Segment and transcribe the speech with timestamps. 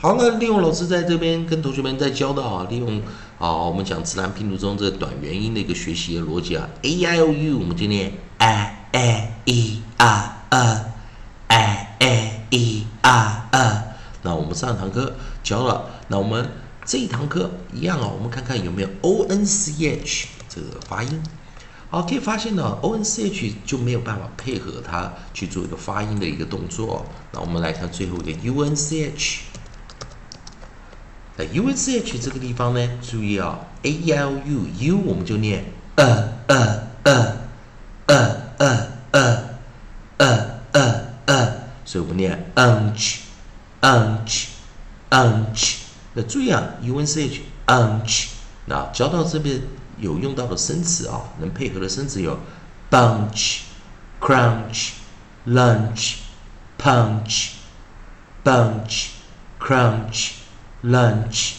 [0.00, 3.02] 好，那利用老师在这边跟同学们在教的啊，利用
[3.36, 10.84] 啊，我们讲自然拼读中这短元音的一个学习的逻辑啊，a i o u，我们今天 a a e r e
[11.48, 13.82] a a e r e，
[14.22, 15.12] 那我们上堂课
[15.42, 16.48] 教了，那我们
[16.84, 21.20] 这一堂课一样啊，我们看看有没有 o n c h 这个发音。
[21.90, 27.04] 好，可以发现呢，o n c h 就没有办法配合它去做一个发音的一个动作。
[27.32, 29.40] 那我们来看最后一个 u n c h。
[31.38, 37.36] 在 u n c h 这个地方呢，注意啊，a l u u 我们就念呃呃呃
[38.06, 39.38] 呃呃呃
[40.16, 41.52] 呃呃呃，
[41.84, 43.18] 所以我们念 unch
[43.80, 44.46] unch
[45.10, 45.76] unch。
[46.14, 48.30] 那注意啊，u n c h unch。
[48.66, 49.62] 那教到这边
[50.00, 52.36] 有用到的生词啊，能配合的生词有
[52.90, 53.60] bunch
[54.20, 54.88] crunch
[55.46, 56.14] lunch
[56.76, 57.50] punch
[58.42, 59.10] bunch
[59.60, 60.37] crunch。
[60.82, 61.54] Lunch,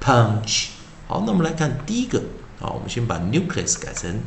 [0.00, 0.68] punch。
[1.08, 2.22] 好，那我们来看第一个。
[2.60, 4.20] 好，我们先把 nucleus 改成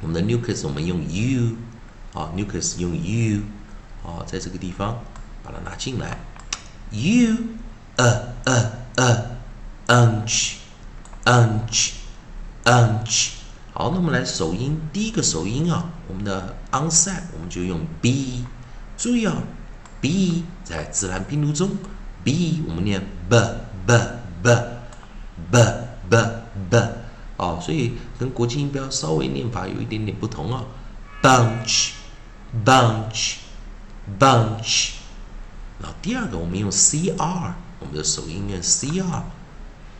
[0.00, 1.56] 我们的 nucleus，我们用 u。
[2.14, 3.42] 啊，nucleus 用 u。
[4.02, 5.02] 啊，在这个地方
[5.42, 6.18] 把它拿进来。
[6.90, 7.36] u,
[7.96, 9.26] a, a, a,
[9.88, 10.54] unch,
[11.24, 11.92] unch,
[12.64, 13.30] unch。
[13.74, 18.44] 好，那我们来首音，第一个首音啊，我们的 onset 我们就用 b。
[18.96, 19.42] 注意啊
[20.00, 21.70] ，b 在自然拼读中。
[22.24, 23.36] B 我们念 b
[23.86, 23.94] b
[24.42, 24.54] b
[25.50, 25.58] b
[26.10, 26.16] b
[26.70, 26.88] b
[27.36, 30.64] 哦，所以跟国际音标稍微念法有一点点不同啊。
[31.22, 31.90] bunch
[32.64, 33.36] bunch
[34.18, 34.90] bunch，
[35.80, 39.22] 然后第二个我们用 cr，我们的首音念 cr。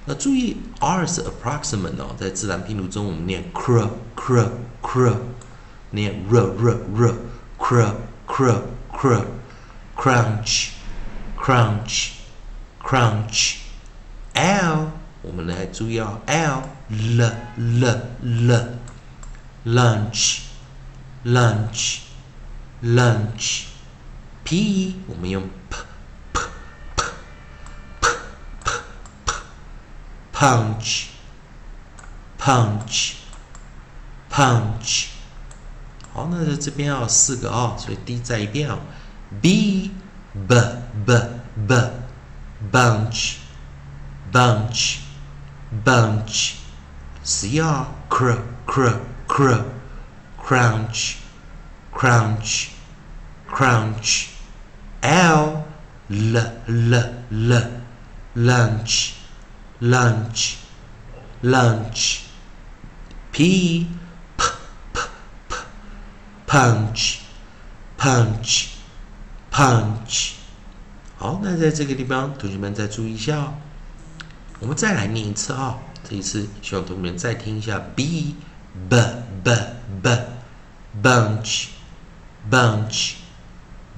[0.07, 4.49] 那注意 r 是 approximate 哦，在自然拼读中我们念 cr cr
[4.83, 5.17] cr，
[5.91, 7.15] 念 r r r
[7.59, 7.95] cr
[8.27, 9.25] cr cr
[9.97, 10.69] crunch
[11.37, 12.11] crunch
[12.89, 13.57] crunch
[14.33, 14.91] l
[15.21, 18.79] 我们来注意啊，l l l l
[19.67, 20.39] lunch
[21.23, 21.99] lunch
[22.83, 23.65] lunch
[24.43, 25.77] p 我们用 p
[26.33, 26.41] p
[26.97, 27.03] p
[28.01, 28.09] p
[28.65, 28.71] p
[29.27, 29.33] p
[30.33, 31.09] punch
[32.41, 33.17] punch
[34.33, 35.09] punch
[36.15, 38.79] 好，那在这边啊，四个啊，所以 D 再一遍啊
[39.43, 39.91] ，b
[40.49, 40.55] b
[41.05, 41.21] b
[41.67, 41.91] b
[42.71, 43.41] bunch,
[44.31, 45.01] bunch,
[45.85, 46.61] bunch.
[47.23, 48.33] Cr, cr,
[48.67, 49.65] cr, cr,
[50.39, 51.19] crunch,
[51.93, 52.73] crunch,
[53.47, 54.35] crunch.
[55.03, 55.65] L,
[56.11, 56.37] l,
[56.69, 56.95] l,
[57.31, 57.83] l,
[58.35, 59.15] lunch,
[59.81, 60.59] lunch,
[61.43, 62.25] lunch.
[63.33, 63.87] P,
[64.37, 64.45] p,
[64.93, 65.01] p,
[65.49, 65.55] p,
[66.47, 67.23] punch,
[67.97, 68.77] punch,
[69.51, 70.38] punch.
[71.21, 73.55] 好，那在这个地方，同学们再注意一下哦。
[74.61, 75.77] 我们再来念一次啊，
[76.09, 78.37] 这一次希望同学们再听一下：b
[78.89, 78.97] b
[79.43, 79.53] b
[80.01, 80.11] b
[81.03, 81.67] bunch
[82.49, 83.15] bunch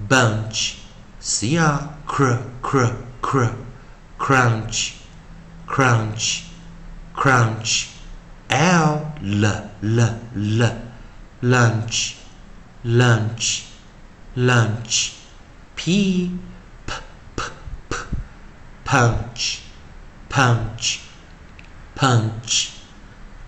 [0.09, 0.73] bunch
[1.21, 3.51] cr cr cr cr
[4.19, 4.93] crunch
[5.69, 6.41] crunch
[7.15, 7.85] crunch
[8.49, 10.73] l l l l
[11.43, 12.13] lunch
[12.83, 13.61] lunch
[14.35, 15.11] lunch
[15.77, 16.31] p
[18.91, 19.59] punch,
[20.29, 20.97] punch,
[21.97, 22.71] punch。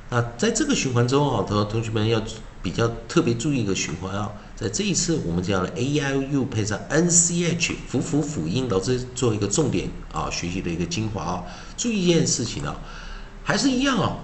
[0.08, 2.22] 那在这个循环中啊，同同学们要
[2.62, 4.30] 比较特别注意一个循环啊。
[4.54, 11.42] 在这一次我们讲了 AIU 配上 n c h 辅辅辅音，老师做一个重点啊学习的一个精华啊。
[11.76, 12.76] 注意一件事情啊，
[13.42, 14.18] 还是一样啊。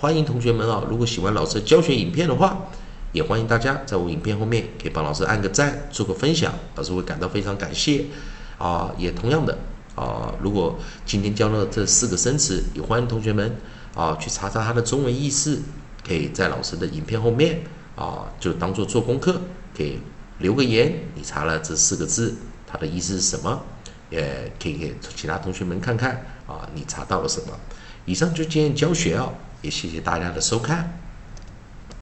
[0.00, 2.66] 欢迎同学们啊，如果喜欢老师教学影片的话，
[3.12, 8.06] 也欢迎大家在我影片后面可以帮老师按个赞，做个分享，老师会感到非常感谢
[8.58, 8.92] 啊。
[8.98, 9.58] 也同样的
[9.94, 13.56] 啊，如果今天教了这四个生词，也欢迎同学们
[13.94, 15.62] 啊去查查它的中文意思。
[16.06, 17.62] 可以在老师的影片后面
[17.96, 19.40] 啊，就当做做功课，
[19.76, 19.98] 可以
[20.38, 21.02] 留个言。
[21.16, 23.60] 你查了这四个字，它的意思是什么？
[24.10, 27.52] 也可以给其他同学们看看啊，你查到了什么？
[28.04, 29.32] 以上就今天教学哦，
[29.62, 31.05] 也谢谢大家的收看。